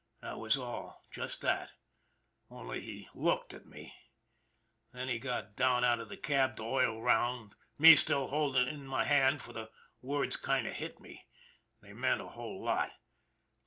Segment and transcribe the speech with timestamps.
[0.21, 1.73] That was all, just that
[2.49, 3.93] only he looked at me.
[4.93, 8.67] Then he got down out of the cab to oil round, me still holding it
[8.69, 9.69] in my hand for the
[10.01, 11.27] words kind of hit me
[11.81, 12.89] they meant a whole lot.